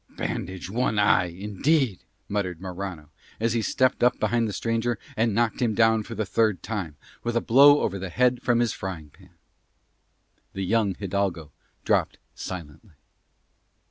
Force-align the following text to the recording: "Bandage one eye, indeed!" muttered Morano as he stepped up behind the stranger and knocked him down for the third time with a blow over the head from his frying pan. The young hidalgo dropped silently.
"Bandage 0.17 0.67
one 0.67 0.97
eye, 0.97 1.25
indeed!" 1.27 2.03
muttered 2.27 2.59
Morano 2.59 3.11
as 3.39 3.53
he 3.53 3.61
stepped 3.61 4.03
up 4.03 4.19
behind 4.19 4.47
the 4.47 4.51
stranger 4.51 4.97
and 5.15 5.35
knocked 5.35 5.59
him 5.61 5.75
down 5.75 6.01
for 6.01 6.15
the 6.15 6.25
third 6.25 6.63
time 6.63 6.95
with 7.23 7.35
a 7.35 7.39
blow 7.39 7.81
over 7.81 7.99
the 7.99 8.09
head 8.09 8.41
from 8.41 8.61
his 8.61 8.73
frying 8.73 9.11
pan. 9.11 9.29
The 10.53 10.65
young 10.65 10.95
hidalgo 10.95 11.51
dropped 11.85 12.17
silently. 12.33 12.93